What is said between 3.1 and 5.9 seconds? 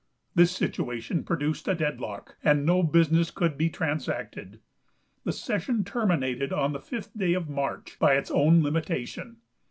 could be transacted. The session